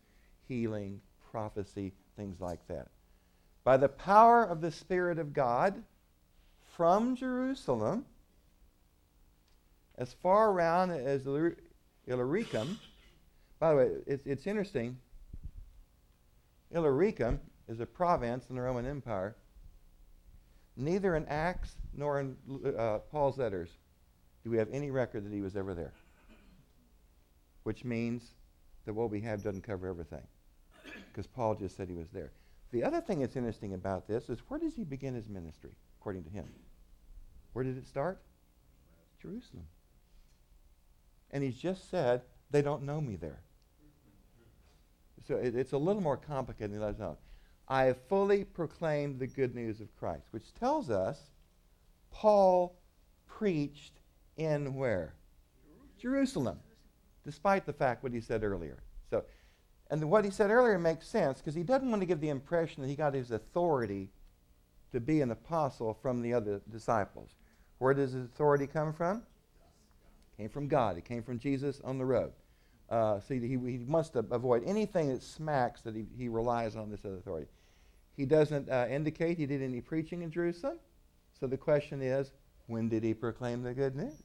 [0.48, 1.00] healing,
[1.32, 2.88] prophecy, things like that.
[3.64, 5.84] By the power of the Spirit of God,
[6.76, 8.06] from Jerusalem,
[9.98, 11.26] as far around as
[12.08, 12.80] Illyricum.
[13.60, 14.98] By the way, it's, it's interesting.
[16.72, 19.36] Illyricum is a province in the Roman Empire.
[20.76, 22.36] Neither in Acts nor in
[22.78, 23.70] uh, Paul's letters
[24.44, 25.94] do we have any record that he was ever there.
[27.64, 28.32] Which means
[28.86, 30.24] that what we have doesn't cover everything.
[31.12, 32.32] Because Paul just said he was there.
[32.72, 36.24] The other thing that's interesting about this is where does he begin his ministry, according
[36.24, 36.46] to him?
[37.54, 38.22] Where did it start?
[39.22, 39.68] Jerusalem.
[41.34, 43.42] And he's just said, they don't know me there.
[45.28, 47.00] So it, it's a little more complicated than that.
[47.00, 47.18] Know.
[47.68, 51.20] I have fully proclaimed the good news of Christ, which tells us
[52.12, 52.78] Paul
[53.26, 54.00] preached
[54.38, 55.16] in where?
[55.98, 56.60] Jerusalem,
[57.24, 58.84] despite the fact what he said earlier.
[59.10, 59.24] So,
[59.90, 62.84] and what he said earlier makes sense because he doesn't want to give the impression
[62.84, 64.12] that he got his authority
[64.92, 67.32] to be an apostle from the other disciples.
[67.80, 69.24] Where does his authority come from?
[70.38, 70.98] Came from God.
[70.98, 72.32] It came from Jesus on the road.
[72.90, 77.06] Uh, see, he, he must avoid anything that smacks that he, he relies on this
[77.06, 77.48] authority.
[78.16, 80.78] He doesn't uh, indicate he did any preaching in Jerusalem.
[81.40, 82.32] So the question is,
[82.68, 84.24] when did he proclaim the good news?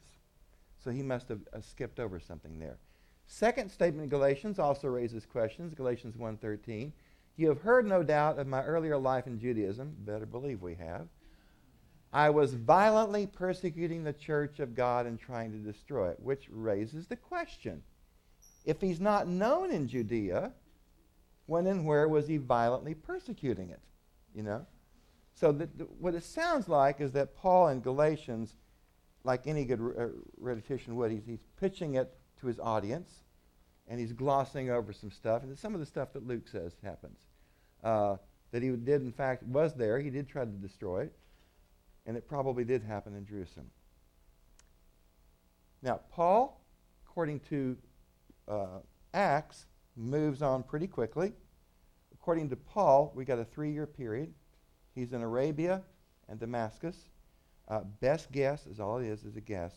[0.82, 2.78] So he must have uh, skipped over something there.
[3.26, 5.74] Second statement in Galatians also raises questions.
[5.74, 6.92] Galatians 1.13.
[7.36, 9.94] You have heard, no doubt, of my earlier life in Judaism.
[10.00, 11.06] Better believe we have.
[12.12, 17.06] I was violently persecuting the church of God and trying to destroy it, which raises
[17.06, 17.82] the question
[18.64, 20.52] if he's not known in Judea,
[21.46, 23.80] when and where was he violently persecuting it?
[24.34, 24.66] You know?
[25.34, 28.56] So the, the, what it sounds like is that Paul in Galatians,
[29.24, 33.22] like any good uh, rhetorician would, he's, he's pitching it to his audience
[33.86, 35.42] and he's glossing over some stuff.
[35.44, 37.20] And some of the stuff that Luke says happens.
[37.82, 38.16] Uh,
[38.50, 39.98] that he did, in fact, was there.
[39.98, 41.16] He did try to destroy it
[42.08, 43.66] and it probably did happen in Jerusalem.
[45.82, 46.64] Now, Paul,
[47.06, 47.76] according to
[48.48, 48.78] uh,
[49.12, 51.34] Acts, moves on pretty quickly.
[52.14, 54.32] According to Paul, we got a three year period.
[54.94, 55.82] He's in Arabia
[56.30, 56.96] and Damascus.
[57.68, 59.74] Uh, best guess is all it is, is a guess.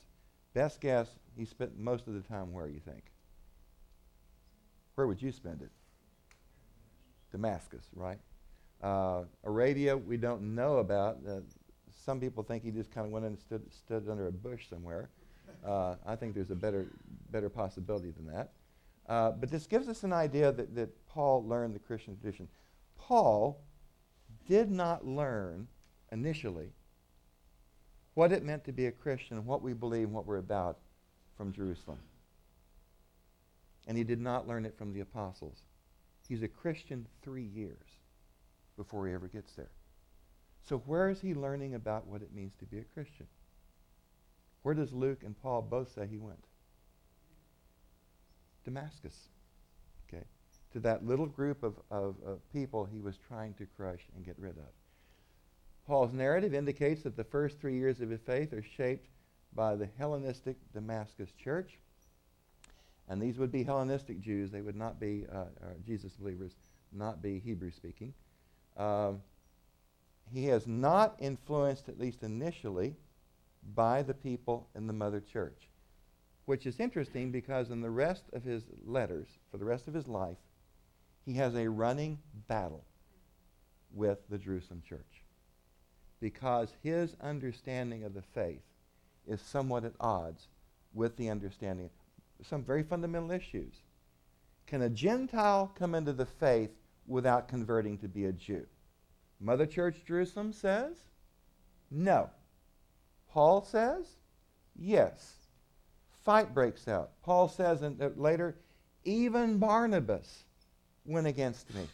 [0.54, 3.04] Best guess, he spent most of the time where you think?
[4.96, 5.70] Where would you spend it?
[7.30, 8.20] Damascus, right?
[8.82, 11.17] Uh, Arabia, we don't know about.
[11.28, 11.41] Uh,
[11.93, 15.10] some people think he just kind of went and stood, stood under a bush somewhere.
[15.65, 16.88] Uh, I think there's a better,
[17.30, 18.54] better possibility than that.
[19.08, 22.47] Uh, but this gives us an idea that, that Paul learned the Christian tradition.
[22.97, 23.62] Paul
[24.47, 25.67] did not learn
[26.12, 26.69] initially
[28.13, 30.80] what it meant to be a Christian, and what we believe, and what we're about
[31.38, 31.99] from Jerusalem.
[33.88, 35.63] And he did not learn it from the apostles.
[36.27, 37.97] He's a Christian three years
[38.77, 39.71] before he ever gets there.
[40.63, 43.28] So, where is he learning about what it means to be a Christian?
[44.63, 46.45] Where does Luke and Paul both say he went?
[48.63, 49.30] Damascus.
[50.08, 50.24] Okay.
[50.74, 54.38] To that little group of, of, of people he was trying to crush and get
[54.38, 54.69] rid of.
[55.88, 59.08] Paul's narrative indicates that the first three years of his faith are shaped
[59.54, 61.80] by the Hellenistic Damascus church.
[63.10, 64.52] And these would be Hellenistic Jews.
[64.52, 65.45] They would not be uh, uh
[65.86, 66.54] Jesus believers,
[66.93, 68.13] not be Hebrew speaking.
[68.78, 69.21] Um,
[70.34, 72.96] he has not influenced, at least initially,
[73.76, 75.70] by the people in the mother church.
[76.46, 80.08] Which is interesting because in the rest of his letters, for the rest of his
[80.08, 80.38] life,
[81.26, 82.84] he has a running battle
[83.94, 85.24] with the Jerusalem church.
[86.20, 88.63] Because his understanding of the faith
[89.28, 90.48] is somewhat at odds
[90.94, 93.74] with the understanding of some very fundamental issues.
[94.65, 96.72] Can a Gentile come into the faith
[97.06, 98.65] without converting to be a Jew?
[99.41, 100.97] Mother Church Jerusalem says
[101.89, 102.30] no.
[103.30, 104.06] Paul says
[104.75, 105.34] yes.
[106.23, 107.12] Fight breaks out.
[107.23, 108.58] Paul says and, uh, later,
[109.04, 110.43] even Barnabas
[111.06, 111.88] went against me.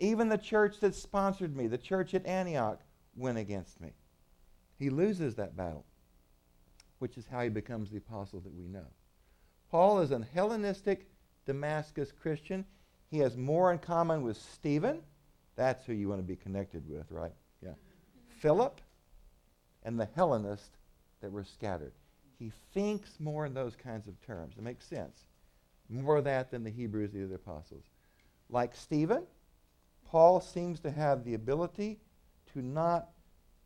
[0.00, 2.80] Even the church that sponsored me, the church at Antioch,
[3.16, 3.92] went against me.
[4.78, 5.86] He loses that battle.
[6.98, 8.86] which is how he becomes the apostle that we know.
[9.70, 11.08] Paul is an Hellenistic
[11.46, 12.64] Damascus Christian.
[13.10, 15.02] He has more in common with Stephen.
[15.62, 17.30] That's who you want to be connected with, right?
[17.64, 17.74] Yeah.
[18.40, 18.80] Philip
[19.84, 20.76] and the Hellenists
[21.20, 21.92] that were scattered.
[22.36, 24.56] He thinks more in those kinds of terms.
[24.58, 25.20] It makes sense.
[25.88, 27.84] More of that than the Hebrews, the other apostles.
[28.50, 29.22] Like Stephen,
[30.10, 32.00] Paul seems to have the ability
[32.54, 33.10] to not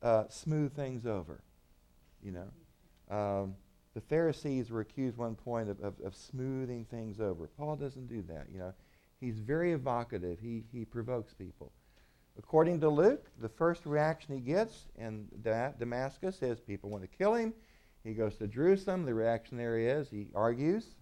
[0.02, 1.40] uh, smooth things over.
[2.22, 3.54] You know, um,
[3.94, 7.48] the Pharisees were accused one point of, of, of, smoothing things over.
[7.56, 8.48] Paul doesn't do that.
[8.52, 8.74] You know,
[9.18, 10.38] he's very evocative.
[10.38, 11.72] He he provokes people.
[12.38, 17.34] According to Luke, the first reaction he gets in Damascus is people want to kill
[17.34, 17.54] him.
[18.04, 19.04] He goes to Jerusalem.
[19.04, 20.94] The reaction there is he argues.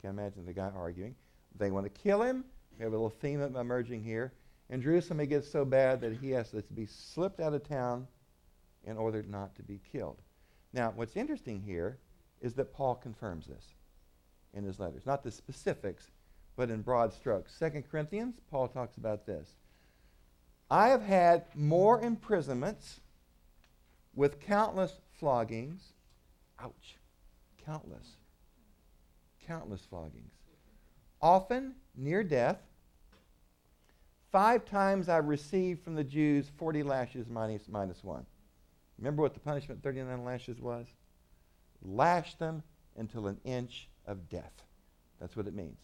[0.00, 1.14] Can't imagine the guy arguing.
[1.56, 2.44] They want to kill him.
[2.78, 4.32] We have a little theme emerging here.
[4.70, 8.06] In Jerusalem, it gets so bad that he has to be slipped out of town
[8.84, 10.18] in order not to be killed.
[10.72, 11.98] Now, what's interesting here
[12.40, 13.74] is that Paul confirms this
[14.54, 15.06] in his letters.
[15.06, 16.10] Not the specifics,
[16.56, 17.54] but in broad strokes.
[17.54, 19.56] Second Corinthians, Paul talks about this.
[20.72, 23.00] I have had more imprisonments
[24.14, 25.92] with countless floggings.
[26.58, 26.96] Ouch.
[27.66, 28.16] Countless.
[29.46, 30.32] Countless floggings.
[31.20, 32.56] Often near death.
[34.30, 38.24] Five times I've received from the Jews 40 lashes minus, minus one.
[38.96, 40.86] Remember what the punishment 39 lashes was?
[41.82, 42.62] Lash them
[42.96, 44.62] until an inch of death.
[45.20, 45.80] That's what it means.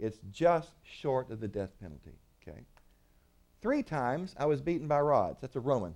[0.00, 2.18] It's just short of the death penalty.
[3.62, 5.40] Three times I was beaten by rods.
[5.40, 5.94] That's a Roman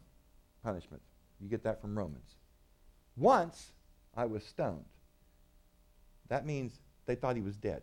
[0.62, 1.02] punishment.
[1.40, 2.36] You get that from Romans.
[3.16, 3.72] Once
[4.16, 4.84] I was stoned.
[6.28, 7.82] That means they thought he was dead.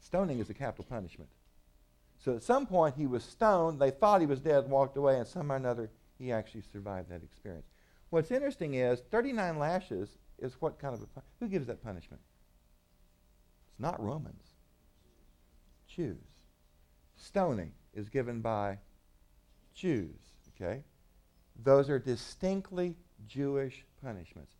[0.00, 1.30] Stoning is a capital punishment.
[2.18, 3.80] So at some point he was stoned.
[3.80, 7.22] They thought he was dead, walked away, and somehow or another he actually survived that
[7.22, 7.66] experience.
[8.10, 12.22] What's interesting is 39 lashes is what kind of a who gives that punishment?
[13.70, 14.42] It's not Romans.
[15.86, 16.16] Jews.
[17.16, 18.78] Stoning is given by
[19.74, 20.18] Jews.
[20.54, 20.82] Okay,
[21.62, 24.54] those are distinctly Jewish punishments.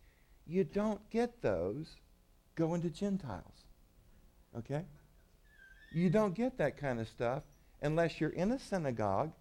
[0.45, 1.95] You don't get those
[2.55, 3.65] going to Gentiles.
[4.57, 4.85] Okay?
[5.93, 7.43] You don't get that kind of stuff
[7.81, 9.31] unless you're in a synagogue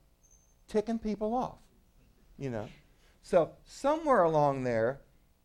[0.68, 1.58] ticking people off.
[2.38, 2.68] You know?
[3.22, 5.00] So, somewhere along there,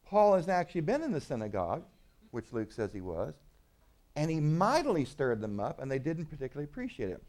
[0.05, 1.83] Paul has actually been in the synagogue,
[2.31, 3.35] which Luke says he was,
[4.15, 7.23] and he mightily stirred them up, and they didn't particularly appreciate it.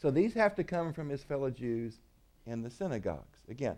[0.00, 1.98] So, these have to come from his fellow Jews
[2.46, 3.40] in the synagogues.
[3.48, 3.76] Again,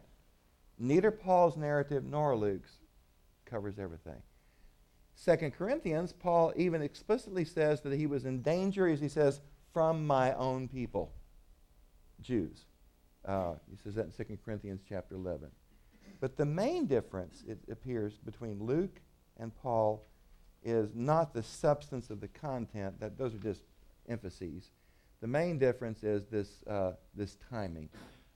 [0.78, 2.78] neither Paul's narrative nor Luke's
[3.46, 4.22] covers everything.
[5.14, 9.40] Second Corinthians, Paul even explicitly says that he was in danger, as he says,
[9.72, 11.12] from my own people,
[12.20, 12.64] Jews.
[13.24, 15.50] Uh, he says that in 2 Corinthians chapter 11.
[16.20, 19.00] But the main difference, it appears, between Luke
[19.38, 20.06] and Paul
[20.62, 23.62] is not the substance of the content, that those are just
[24.08, 24.70] emphases.
[25.20, 27.88] The main difference is this, uh, this timing.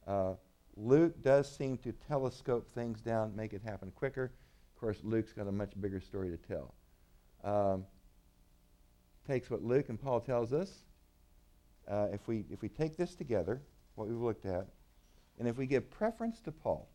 [0.07, 0.35] Uh,
[0.77, 4.33] Luke does seem to telescope things down, make it happen quicker.
[4.75, 6.75] Of course, Luke's got a much bigger story to tell.
[7.43, 7.85] Um,
[9.27, 10.83] takes what Luke and Paul tells us.
[11.89, 13.63] Uh, if, we, if we take this together,
[13.95, 14.67] what we've looked at,
[15.39, 16.89] and if we give preference to Paul,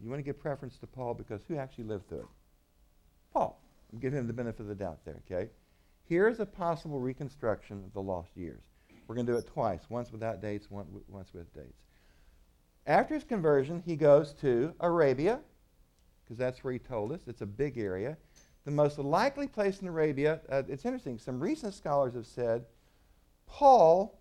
[0.00, 2.26] you want to give preference to Paul because who actually lived through it?
[3.32, 3.60] Paul.
[4.00, 5.50] Give him the benefit of the doubt there, okay?
[6.04, 8.62] Here's a possible reconstruction of the lost years.
[9.08, 11.82] We're going to do it twice, once without dates, one, once with dates.
[12.86, 15.40] After his conversion, he goes to Arabia,
[16.22, 17.20] because that's where he told us.
[17.26, 18.16] It's a big area.
[18.64, 22.66] The most likely place in Arabia, uh, it's interesting, some recent scholars have said
[23.46, 24.20] Paul,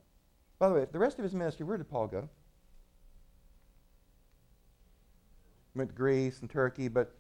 [0.58, 2.30] by the way, the rest of his ministry, where did Paul go?
[5.78, 7.14] went to Greece and Turkey, but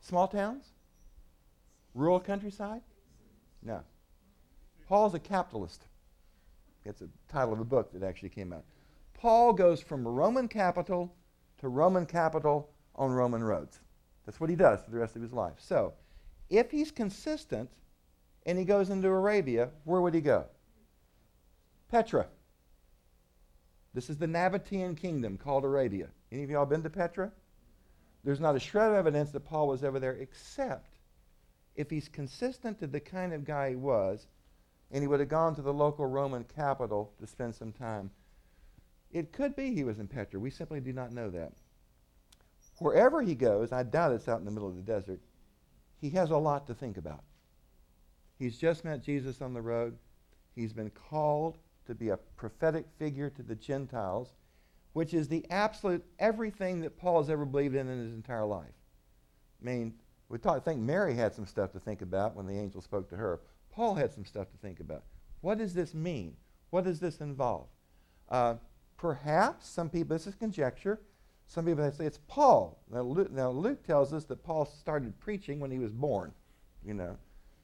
[0.00, 0.66] small towns?
[1.94, 2.82] Rural countryside?
[3.62, 3.80] No.
[4.86, 5.86] Paul's a capitalist.
[6.86, 8.64] It's a title of a book that actually came out.
[9.14, 11.14] Paul goes from Roman capital
[11.58, 13.80] to Roman capital on Roman roads.
[14.24, 15.54] That's what he does for the rest of his life.
[15.58, 15.94] So,
[16.50, 17.70] if he's consistent
[18.44, 20.46] and he goes into Arabia, where would he go?
[21.90, 22.26] Petra.
[23.94, 26.08] This is the Nabatean kingdom called Arabia.
[26.30, 27.32] Any of y'all been to Petra?
[28.24, 30.98] There's not a shred of evidence that Paul was ever there, except
[31.76, 34.26] if he's consistent to the kind of guy he was,
[34.90, 38.10] and he would have gone to the local Roman capital to spend some time.
[39.12, 40.38] It could be he was in Petra.
[40.38, 41.52] We simply do not know that.
[42.78, 45.20] Wherever he goes, I doubt it's out in the middle of the desert,
[46.00, 47.24] he has a lot to think about.
[48.38, 49.96] He's just met Jesus on the road.
[50.54, 54.34] He's been called to be a prophetic figure to the Gentiles
[54.96, 58.72] which is the absolute everything that Paul has ever believed in in his entire life.
[59.60, 59.92] I mean,
[60.30, 63.16] We talk, think Mary had some stuff to think about when the angel spoke to
[63.16, 63.40] her.
[63.76, 65.04] Paul had some stuff to think about.
[65.42, 66.34] What does this mean?
[66.70, 67.68] What does this involve?
[68.30, 68.54] Uh,
[68.96, 70.98] perhaps some people, this is conjecture,
[71.46, 72.82] some people say it's Paul.
[72.90, 76.32] Now Luke, now Luke, tells us that Paul started preaching when he was born,
[76.82, 77.18] you know.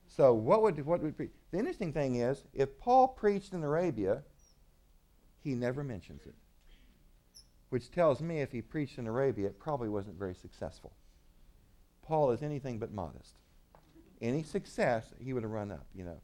[0.07, 4.23] So what would what would the interesting thing is if Paul preached in Arabia,
[5.41, 6.35] he never mentions it,
[7.71, 10.93] which tells me if he preached in Arabia, it probably wasn't very successful.
[12.03, 13.42] Paul is anything but modest.
[14.23, 16.21] Any success, he would have run up, you know.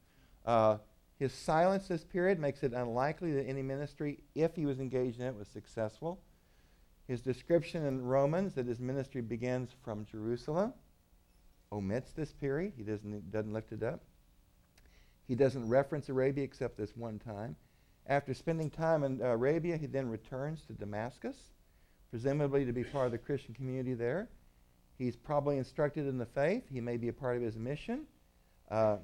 [0.47, 0.79] Uh,
[1.19, 5.27] his silence this period makes it unlikely that any ministry, if he was engaged in
[5.27, 6.21] it, was successful.
[7.09, 10.73] His description in Romans that his ministry begins from Jerusalem
[11.73, 12.75] omits this period.
[12.77, 14.01] He doesn't, doesn't lift it up.
[15.27, 17.57] He doesn't reference Arabia except this one time.
[18.07, 21.37] After spending time in Arabia, he then returns to Damascus,
[22.11, 24.29] presumably to be part of the Christian community there.
[24.99, 26.65] He's probably instructed in the faith.
[26.71, 28.07] He may be a part of his mission.
[28.69, 28.97] Uh,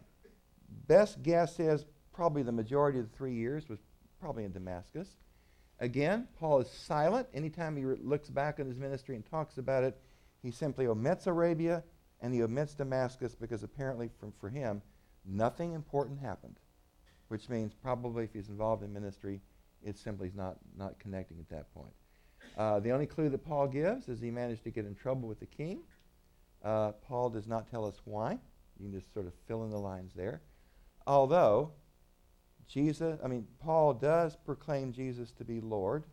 [0.89, 3.79] best guess is probably the majority of the three years was
[4.21, 5.17] probably in Damascus.
[5.81, 7.29] Again, Paul is silent.
[7.33, 9.97] Anytime he re- looks back on his ministry and talks about it,
[10.43, 11.83] he simply omits Arabia
[12.21, 14.83] and he omits Damascus because apparently from, for him,
[15.25, 16.59] nothing important happened,
[17.29, 19.41] which means probably if he's involved in ministry,
[19.83, 21.93] it simply is not, not connecting at that point.
[22.57, 25.41] Uh, the only clue that Paul gives is he managed to get in trouble with
[25.41, 25.81] the king.
[26.65, 28.39] Uh, Paul does not tell us why.
[28.79, 30.41] You can just sort of fill in the lines there.
[31.07, 31.73] Although
[32.69, 36.05] Jesus, I mean, Paul does proclaim Jesus to be Lord.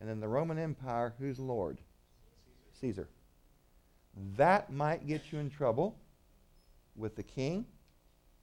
[0.00, 1.78] And in the Roman Empire, who's Lord?
[2.80, 2.92] Caesar.
[2.92, 3.08] Caesar.
[4.36, 5.96] That might get you in trouble
[6.96, 7.66] with the king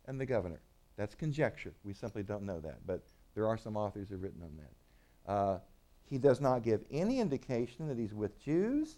[0.05, 0.59] and the governor.
[0.97, 1.73] That's conjecture.
[1.83, 2.85] We simply don't know that.
[2.85, 3.03] But
[3.35, 5.31] there are some authors who have written on that.
[5.31, 5.59] Uh,
[6.11, 8.97] he does not give any indication that he's with Jews,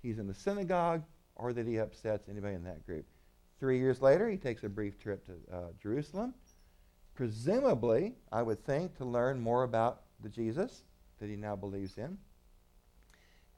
[0.00, 1.02] he's in the synagogue,
[1.34, 3.04] or that he upsets anybody in that group.
[3.60, 6.32] Three years later, he takes a brief trip to uh, Jerusalem
[7.16, 10.82] presumably, I would think, to learn more about the Jesus
[11.18, 12.18] that he now believes in.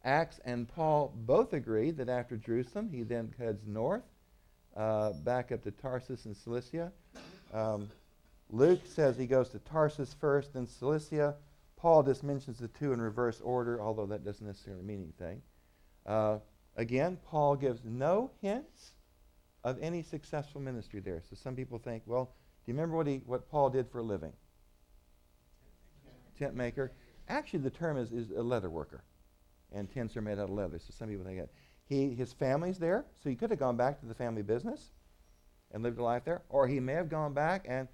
[0.04, 4.04] Acts and Paul both agree that after Jerusalem, he then heads north,
[4.76, 6.92] uh, back up to Tarsus in Cilicia.
[7.52, 7.90] Um,
[8.50, 11.34] Luke says he goes to Tarsus first, then Cilicia.
[11.78, 15.40] Paul just mentions the two in reverse order, although that doesn't necessarily mean anything.
[16.04, 16.38] Uh,
[16.76, 18.92] again, Paul gives no hints
[19.62, 21.22] of any successful ministry there.
[21.30, 24.02] So some people think, well, do you remember what, he, what Paul did for a
[24.02, 24.32] living?
[26.38, 26.92] Tent maker.
[27.28, 29.04] Actually, the term is, is a leather worker.
[29.72, 31.50] And tents are made out of leather, so some people think that.
[31.84, 34.90] He, his family's there, so he could have gone back to the family business
[35.72, 36.42] and lived a life there.
[36.48, 37.88] Or he may have gone back and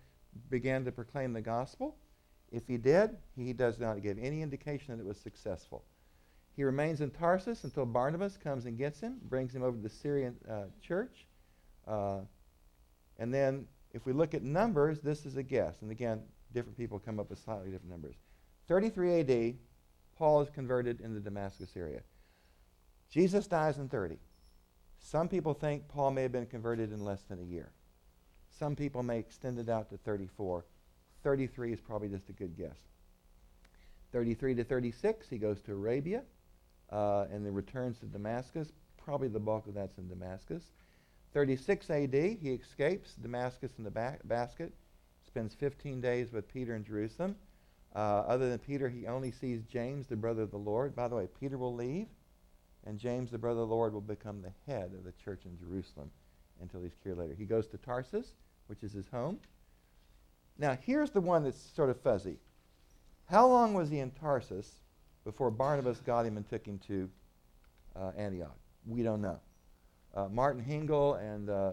[0.51, 1.97] began to proclaim the gospel.
[2.55, 5.83] If he did, he does not give any indication that it was successful.
[6.55, 9.89] He remains in Tarsus until Barnabas comes and gets him, brings him over to the
[9.89, 11.27] Syrian uh, church.
[11.85, 12.21] Uh,
[13.19, 15.83] and then if we look at numbers, this is a guess.
[15.83, 18.15] And again, different people come up with slightly different numbers.
[18.69, 19.55] 33 AD,
[20.17, 22.03] Paul is converted in the Damascus area.
[23.11, 24.17] Jesus dies in 30.
[25.01, 27.73] Some people think Paul may have been converted in less than a year.
[28.57, 30.65] Some people may extend it out to 34.
[31.25, 32.77] 33 is probably just a good guess.
[34.12, 36.22] 33 to 36, he goes to Arabia
[36.93, 38.68] uh, and then returns to Damascus.
[39.03, 40.62] Probably the bulk of that's in Damascus.
[41.33, 44.72] 36 AD, he escapes Damascus in the ba- basket,
[45.27, 47.35] spends 15 days with Peter in Jerusalem.
[47.97, 50.95] Uh, other than Peter, he only sees James, the brother of the Lord.
[50.95, 52.07] By the way, Peter will leave,
[52.87, 55.59] and James, the brother of the Lord, will become the head of the church in
[55.59, 56.11] Jerusalem
[56.61, 57.35] until he's cured later.
[57.35, 58.35] He goes to Tarsus,
[58.66, 59.41] which is his home.
[60.59, 62.39] Now, here's the one that's sort of fuzzy.
[63.27, 64.71] How long was he in Tarsus
[65.25, 67.09] before Barnabas got him and took him to
[67.97, 68.57] uh, Antioch?
[68.87, 69.41] We don't know
[70.15, 71.73] uh, Martin Hengel and uh,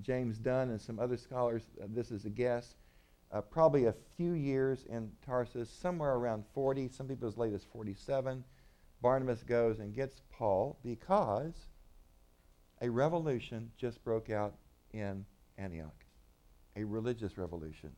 [0.00, 2.76] James Dunn and some other scholars, uh, this is a guess,
[3.32, 7.64] uh, probably a few years in Tarsus, somewhere around 40, some people as late as
[7.64, 8.44] 47.
[9.02, 11.54] Barnabas goes and gets Paul because
[12.80, 14.54] a revolution just broke out
[14.92, 15.24] in
[15.58, 16.04] Antioch,
[16.76, 17.90] a religious revolution.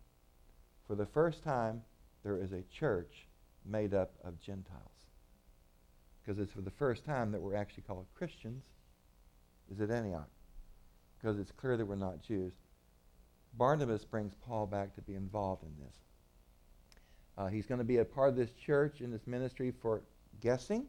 [0.87, 1.83] For the first time,
[2.23, 3.27] there is a church
[3.65, 4.91] made up of Gentiles.
[6.23, 8.65] Because it's for the first time that we're actually called Christians
[9.71, 10.29] is at Antioch
[11.19, 12.53] because it's clear that we're not Jews.
[13.55, 15.95] Barnabas brings Paul back to be involved in this.
[17.37, 20.03] Uh, he's going to be a part of this church in this ministry for
[20.41, 20.87] guessing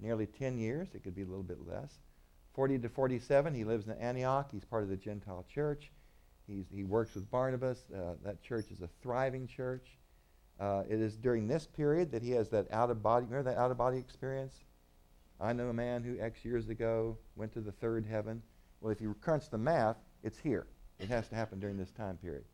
[0.00, 0.88] nearly 10 years.
[0.94, 1.98] It could be a little bit less.
[2.54, 4.48] 40 to 47, he lives in Antioch.
[4.50, 5.90] He's part of the Gentile church.
[6.46, 7.84] He's, he works with Barnabas.
[7.94, 9.98] Uh, that church is a thriving church.
[10.58, 13.58] Uh, it is during this period that he has that out of body, remember that
[13.58, 14.64] out of body experience?
[15.40, 18.42] I know a man who X years ago went to the third heaven.
[18.80, 20.66] Well, if you crunch the math, it's here.
[20.98, 22.44] It has to happen during this time period.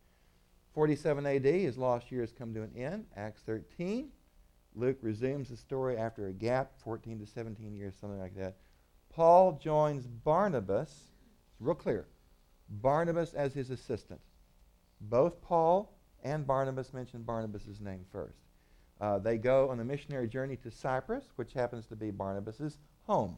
[0.74, 3.05] 47 AD, his lost years come to an end.
[3.16, 4.09] Acts 13.
[4.74, 8.57] Luke resumes the story after a gap, 14 to 17 years, something like that.
[9.11, 10.90] Paul joins Barnabas.
[10.90, 12.07] It's real clear.
[12.80, 14.20] Barnabas as his assistant.
[15.00, 15.92] Both Paul
[16.24, 18.38] and Barnabas mention Barnabas' name first.
[19.00, 23.36] Uh, they go on a missionary journey to Cyprus, which happens to be Barnabas' home.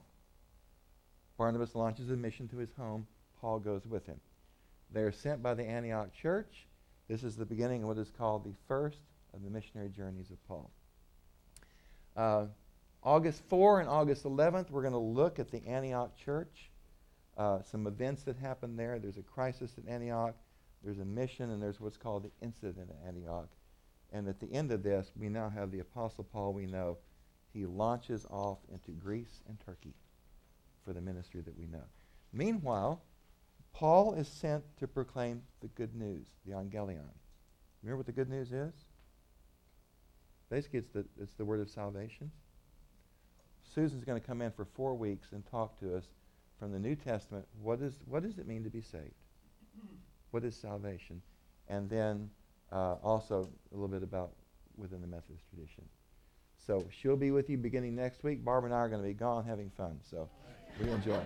[1.38, 3.06] Barnabas launches a mission to his home.
[3.40, 4.20] Paul goes with him.
[4.92, 6.66] They are sent by the Antioch church.
[7.08, 9.00] This is the beginning of what is called the first
[9.32, 10.70] of the missionary journeys of Paul.
[12.16, 12.46] Uh,
[13.02, 16.70] August 4 and August 11th, we're going to look at the Antioch church,
[17.36, 18.98] uh, some events that happened there.
[18.98, 20.34] There's a crisis at Antioch,
[20.82, 23.48] there's a mission, and there's what's called the incident at Antioch.
[24.12, 26.98] And at the end of this, we now have the Apostle Paul, we know.
[27.52, 29.94] He launches off into Greece and Turkey
[30.84, 31.84] for the ministry that we know.
[32.32, 33.02] Meanwhile,
[33.72, 37.08] Paul is sent to proclaim the good news, the euangelion.
[37.82, 38.72] Remember what the good news is?
[40.50, 42.30] Basically, it's the, it's the word of salvation.
[43.74, 46.04] Susan's going to come in for four weeks and talk to us
[46.58, 47.46] from the New Testament.
[47.62, 49.14] What, is, what does it mean to be saved?
[50.30, 51.22] What is salvation?
[51.68, 52.30] And then
[52.72, 54.32] uh, also a little bit about
[54.76, 55.84] within the Methodist tradition.
[56.66, 58.44] So she'll be with you beginning next week.
[58.44, 59.98] Barbara and I are going to be gone having fun.
[60.02, 60.28] So
[60.80, 61.20] we enjoy.